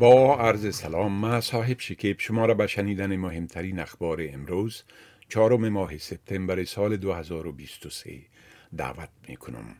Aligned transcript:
با 0.00 0.36
عرض 0.36 0.74
سلام 0.74 1.12
ما 1.12 1.40
صاحب 1.40 1.80
شکیب 1.80 2.20
شما 2.20 2.46
را 2.46 2.54
به 2.54 2.66
شنیدن 2.66 3.16
مهمترین 3.16 3.78
اخبار 3.78 4.28
امروز 4.32 4.82
چهارم 5.28 5.68
ماه 5.68 5.98
سپتامبر 5.98 6.64
سال 6.64 6.96
2023 6.96 8.10
دعوت 8.76 9.08
می 9.28 9.36
کنم. 9.36 9.76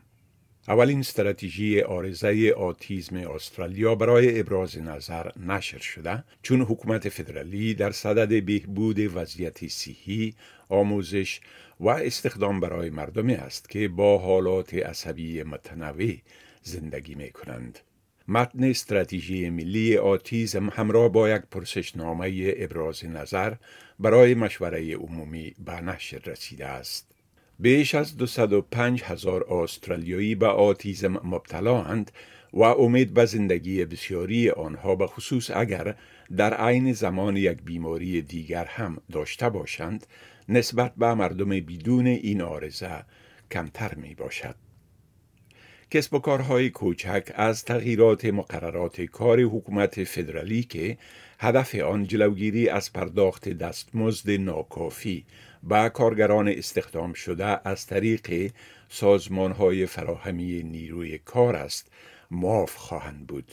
اولین 0.67 0.99
استراتژی 0.99 1.81
آرزه 1.81 2.53
آتیزم 2.57 3.15
استرالیا 3.17 3.95
برای 3.95 4.39
ابراز 4.39 4.77
نظر 4.77 5.31
نشر 5.39 5.79
شده 5.79 6.23
چون 6.41 6.61
حکومت 6.61 7.09
فدرالی 7.09 7.73
در 7.73 7.91
صدد 7.91 8.45
بهبود 8.45 8.99
وضعیت 8.99 9.67
صحی، 9.67 10.35
آموزش 10.69 11.39
و 11.79 11.89
استخدام 11.89 12.59
برای 12.59 12.89
مردمی 12.89 13.33
است 13.33 13.69
که 13.69 13.87
با 13.87 14.17
حالات 14.17 14.73
عصبی 14.73 15.43
متنوع 15.43 16.13
زندگی 16.63 17.15
می 17.15 17.31
کنند. 17.31 17.79
متن 18.27 18.63
استراتژی 18.63 19.49
ملی 19.49 19.97
آتیزم 19.97 20.69
همراه 20.69 21.09
با 21.09 21.29
یک 21.29 21.41
پرسشنامه 21.51 22.53
ابراز 22.57 23.05
نظر 23.05 23.53
برای 23.99 24.33
مشوره 24.33 24.95
عمومی 24.95 25.55
به 25.65 25.81
نشر 25.81 26.19
رسیده 26.25 26.65
است. 26.65 27.11
بیش 27.59 27.95
از 27.95 28.17
205 28.17 29.03
هزار 29.03 29.53
استرالیایی 29.53 30.35
به 30.35 30.47
آتیزم 30.47 31.13
مبتلااند 31.23 32.11
و 32.53 32.63
امید 32.63 33.13
به 33.13 33.25
زندگی 33.25 33.85
بسیاری 33.85 34.49
آنها 34.49 34.95
به 34.95 35.07
خصوص 35.07 35.51
اگر 35.53 35.95
در 36.37 36.53
عین 36.53 36.93
زمان 36.93 37.37
یک 37.37 37.61
بیماری 37.63 38.21
دیگر 38.21 38.65
هم 38.65 38.97
داشته 39.11 39.49
باشند 39.49 40.07
نسبت 40.49 40.93
به 40.97 41.13
مردم 41.13 41.49
بدون 41.49 42.07
این 42.07 42.41
آرزه 42.41 43.05
کمتر 43.51 43.95
می 43.95 44.15
باشد. 44.15 44.55
کسب 45.93 46.13
و 46.13 46.19
کارهای 46.19 46.69
کوچک 46.69 47.31
از 47.35 47.65
تغییرات 47.65 48.25
مقررات 48.25 49.01
کار 49.01 49.41
حکومت 49.41 50.03
فدرالی 50.03 50.63
که 50.63 50.97
هدف 51.39 51.75
آن 51.75 52.07
جلوگیری 52.07 52.69
از 52.69 52.93
پرداخت 52.93 53.49
دستمزد 53.49 54.31
ناکافی 54.31 55.25
به 55.63 55.89
کارگران 55.89 56.47
استخدام 56.47 57.13
شده 57.13 57.67
از 57.67 57.85
طریق 57.85 58.51
سازمان 58.89 59.51
های 59.51 59.85
فراهمی 59.85 60.63
نیروی 60.63 61.17
کار 61.17 61.55
است 61.55 61.91
معاف 62.31 62.75
خواهند 62.75 63.27
بود. 63.27 63.51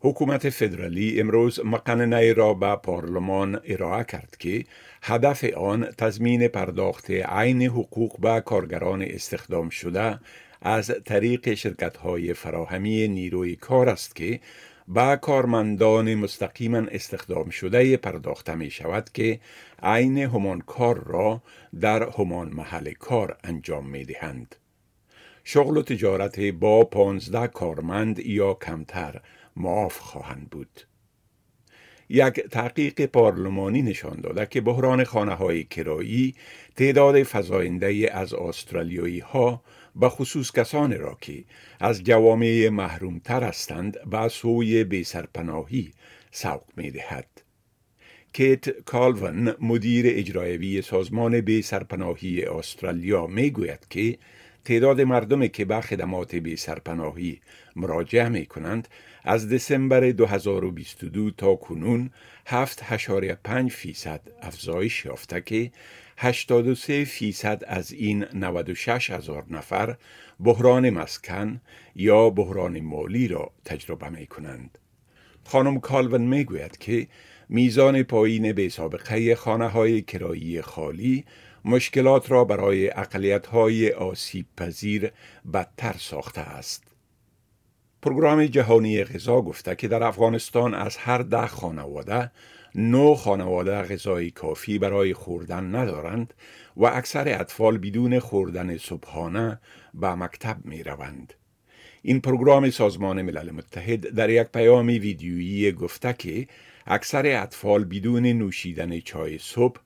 حکومت 0.00 0.50
فدرالی 0.50 1.20
امروز 1.20 1.60
مقننه 1.64 2.32
را 2.32 2.54
به 2.54 2.76
پارلمان 2.76 3.60
ارائه 3.64 4.04
کرد 4.04 4.36
که 4.38 4.64
هدف 5.02 5.44
آن 5.44 5.84
تضمین 5.98 6.48
پرداخت 6.48 7.10
عین 7.10 7.62
حقوق 7.62 8.20
به 8.20 8.40
کارگران 8.40 9.02
استخدام 9.02 9.68
شده 9.68 10.18
از 10.62 10.92
طریق 11.04 11.54
شرکت 11.54 11.96
های 11.96 12.34
فراهمی 12.34 13.08
نیروی 13.08 13.56
کار 13.56 13.88
است 13.88 14.16
که 14.16 14.40
با 14.88 15.16
کارمندان 15.16 16.14
مستقیما 16.14 16.78
استخدام 16.78 17.50
شده 17.50 17.96
پرداخته 17.96 18.54
می 18.54 18.70
شود 18.70 19.10
که 19.14 19.40
عین 19.82 20.18
همان 20.18 20.60
کار 20.60 21.04
را 21.04 21.42
در 21.80 22.08
همان 22.18 22.48
محل 22.48 22.92
کار 22.92 23.38
انجام 23.44 23.86
می 23.86 24.04
دهند. 24.04 24.56
شغل 25.44 25.76
و 25.76 25.82
تجارت 25.82 26.40
با 26.40 26.84
پانزده 26.84 27.46
کارمند 27.46 28.18
یا 28.18 28.54
کمتر 28.54 29.20
معاف 29.56 29.98
خواهند 29.98 30.50
بود. 30.50 30.91
یک 32.14 32.40
تحقیق 32.40 33.06
پارلمانی 33.06 33.82
نشان 33.82 34.20
داده 34.20 34.46
که 34.46 34.60
بحران 34.60 35.04
خانه 35.04 35.34
های 35.34 35.64
کرایی 35.64 36.34
تعداد 36.76 37.22
فزاینده 37.22 38.10
از 38.12 38.34
استرالیایی 38.34 39.18
ها 39.18 39.62
به 39.96 40.08
خصوص 40.08 40.52
کسانی 40.52 40.94
را 40.94 41.18
که 41.20 41.44
از 41.80 42.04
جوامع 42.04 42.68
محروم 42.68 43.18
تر 43.18 43.42
هستند 43.42 44.10
به 44.10 44.28
سوی 44.28 44.84
بیسرپناهی 44.84 45.92
سوق 46.30 46.62
می 46.76 46.90
دهد. 46.90 47.42
کیت 48.32 48.68
کالون 48.68 49.54
مدیر 49.60 50.06
اجرایوی 50.08 50.82
سازمان 50.82 51.40
بیسرپناهی 51.40 52.44
استرالیا 52.44 53.26
می 53.26 53.50
گوید 53.50 53.86
که 53.90 54.18
تعداد 54.64 55.00
مردمی 55.00 55.48
که 55.48 55.64
به 55.64 55.80
خدمات 55.80 56.34
بی 56.34 56.56
سرپناهی 56.56 57.40
مراجعه 57.76 58.28
می 58.28 58.46
کنند 58.46 58.88
از 59.24 59.48
دسامبر 59.48 60.10
2022 60.10 61.30
تا 61.30 61.54
کنون 61.54 62.10
7.5 62.46 63.68
فیصد 63.68 64.20
افزایش 64.42 65.04
یافته 65.04 65.40
که 65.40 65.70
83 66.16 67.04
فیصد 67.04 67.62
از 67.66 67.92
این 67.92 68.24
96 68.34 69.10
هزار 69.10 69.44
نفر 69.50 69.96
بحران 70.40 70.90
مسکن 70.90 71.60
یا 71.96 72.30
بحران 72.30 72.80
مالی 72.80 73.28
را 73.28 73.50
تجربه 73.64 74.08
می 74.08 74.26
کنند. 74.26 74.78
خانم 75.44 75.80
کالون 75.80 76.20
می 76.20 76.44
گوید 76.44 76.78
که 76.78 77.06
میزان 77.48 78.02
پایین 78.02 78.52
به 78.52 78.68
سابقه 78.68 79.34
خانه 79.34 79.68
های 79.68 80.02
کرایی 80.02 80.62
خالی 80.62 81.24
مشکلات 81.64 82.30
را 82.30 82.44
برای 82.44 82.90
اقلیت 82.90 83.46
های 83.46 83.92
آسیب 83.92 84.46
پذیر 84.56 85.12
بدتر 85.52 85.94
ساخته 85.98 86.40
است. 86.40 86.84
پروگرام 88.02 88.46
جهانی 88.46 89.04
غذا 89.04 89.40
گفته 89.40 89.76
که 89.76 89.88
در 89.88 90.02
افغانستان 90.02 90.74
از 90.74 90.96
هر 90.96 91.18
ده 91.18 91.46
خانواده 91.46 92.30
نو 92.74 93.14
خانواده 93.14 93.82
غذای 93.82 94.30
کافی 94.30 94.78
برای 94.78 95.14
خوردن 95.14 95.74
ندارند 95.74 96.34
و 96.76 96.86
اکثر 96.86 97.40
اطفال 97.40 97.78
بدون 97.78 98.18
خوردن 98.18 98.76
صبحانه 98.76 99.60
به 99.94 100.14
مکتب 100.14 100.56
می 100.64 100.82
روند. 100.82 101.34
این 102.02 102.20
پروگرام 102.20 102.70
سازمان 102.70 103.22
ملل 103.22 103.50
متحد 103.50 104.00
در 104.08 104.30
یک 104.30 104.46
پیام 104.46 104.86
ویدیویی 104.86 105.72
گفته 105.72 106.12
که 106.12 106.46
اکثر 106.86 107.42
اطفال 107.42 107.84
بدون 107.84 108.26
نوشیدن 108.26 109.00
چای 109.00 109.38
صبح 109.38 109.80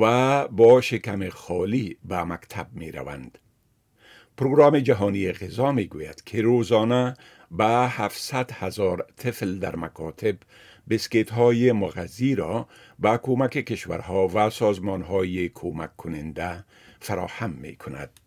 و 0.00 0.48
با 0.48 0.80
شکم 0.80 1.28
خالی 1.28 1.96
به 2.04 2.24
مکتب 2.24 2.66
می 2.72 2.92
روند. 2.92 3.38
پروگرام 4.36 4.78
جهانی 4.78 5.32
غذا 5.32 5.72
می 5.72 5.86
گوید 5.86 6.24
که 6.24 6.42
روزانه 6.42 7.16
به 7.50 7.88
700 7.88 8.52
هزار 8.52 9.06
طفل 9.16 9.58
در 9.58 9.76
مکاتب 9.76 10.36
بسکیت 10.90 11.30
های 11.30 11.72
مغذی 11.72 12.34
را 12.34 12.68
با 12.98 13.18
کمک 13.18 13.50
کشورها 13.50 14.28
و 14.34 14.50
سازمان 14.50 15.02
های 15.02 15.48
کمک 15.48 15.96
کننده 15.96 16.64
فراهم 17.00 17.50
می 17.50 17.76
کند. 17.76 18.19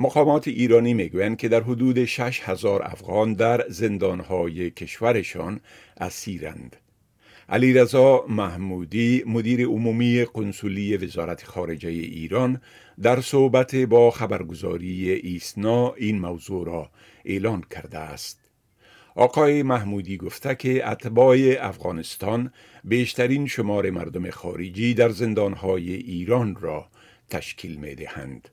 مقامات 0.00 0.48
ایرانی 0.48 0.94
می‌گویند 0.94 1.36
که 1.36 1.48
در 1.48 1.62
حدود 1.62 2.04
6 2.04 2.40
هزار 2.44 2.82
افغان 2.82 3.32
در 3.32 3.64
زندانهای 3.68 4.70
کشورشان 4.70 5.60
اسیرند. 6.00 6.76
علیرضا 7.48 8.24
محمودی 8.28 9.24
مدیر 9.26 9.66
عمومی 9.66 10.24
قنسولی 10.34 10.96
وزارت 10.96 11.44
خارجه 11.44 11.88
ایران 11.88 12.60
در 13.02 13.20
صحبت 13.20 13.76
با 13.76 14.10
خبرگزاری 14.10 15.10
ایسنا 15.10 15.92
این 15.94 16.18
موضوع 16.18 16.66
را 16.66 16.90
اعلان 17.24 17.64
کرده 17.70 17.98
است. 17.98 18.40
آقای 19.14 19.62
محمودی 19.62 20.16
گفته 20.16 20.54
که 20.54 20.88
اتباع 20.88 21.36
افغانستان 21.60 22.52
بیشترین 22.84 23.46
شمار 23.46 23.90
مردم 23.90 24.30
خارجی 24.30 24.94
در 24.94 25.08
زندانهای 25.08 25.94
ایران 25.94 26.56
را 26.56 26.88
تشکیل 27.30 27.76
می 27.76 27.94
دهند. 27.94 28.48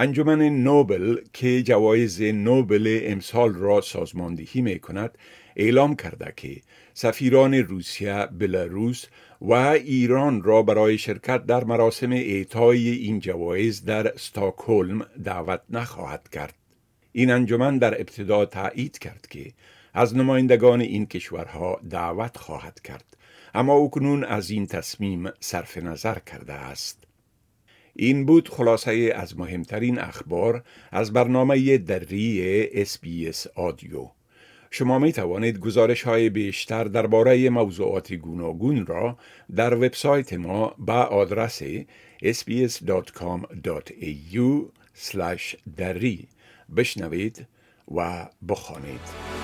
انجمن 0.00 0.42
نوبل 0.42 1.16
که 1.32 1.62
جوایز 1.62 2.22
نوبل 2.22 3.00
امسال 3.02 3.54
را 3.54 3.80
سازماندهی 3.80 4.60
می 4.60 4.78
کند 4.78 5.18
اعلام 5.56 5.96
کرده 5.96 6.32
که 6.36 6.60
سفیران 6.94 7.54
روسیه، 7.54 8.28
بلاروس 8.38 9.04
و 9.40 9.52
ایران 9.52 10.42
را 10.42 10.62
برای 10.62 10.98
شرکت 10.98 11.46
در 11.46 11.64
مراسم 11.64 12.12
اعطای 12.12 12.88
این 12.88 13.20
جوایز 13.20 13.84
در 13.84 14.14
استکهلم 14.14 15.06
دعوت 15.24 15.60
نخواهد 15.70 16.28
کرد. 16.28 16.54
این 17.12 17.30
انجمن 17.30 17.78
در 17.78 18.00
ابتدا 18.00 18.44
تایید 18.44 18.98
کرد 18.98 19.26
که 19.30 19.52
از 19.94 20.16
نمایندگان 20.16 20.80
این 20.80 21.06
کشورها 21.06 21.80
دعوت 21.90 22.36
خواهد 22.36 22.80
کرد 22.80 23.16
اما 23.54 23.74
اکنون 23.74 24.24
از 24.24 24.50
این 24.50 24.66
تصمیم 24.66 25.30
صرف 25.40 25.76
نظر 25.76 26.18
کرده 26.18 26.52
است 26.52 27.07
این 28.00 28.26
بود 28.26 28.48
خلاصه 28.48 29.12
از 29.16 29.38
مهمترین 29.38 29.98
اخبار 29.98 30.62
از 30.92 31.12
برنامه 31.12 31.78
دری 31.78 32.42
اس 32.72 33.46
آدیو 33.54 34.10
شما 34.70 34.98
می 34.98 35.12
توانید 35.12 35.58
گزارش 35.58 36.02
های 36.02 36.30
بیشتر 36.30 36.84
درباره 36.84 37.50
موضوعات 37.50 38.12
گوناگون 38.12 38.86
را 38.86 39.18
در 39.56 39.74
وبسایت 39.74 40.32
ما 40.32 40.74
با 40.78 41.02
آدرس 41.02 41.62
sbs.com.au 42.24 43.58
دری 45.76 46.28
بشنوید 46.76 47.46
و 47.94 48.26
بخوانید. 48.48 49.37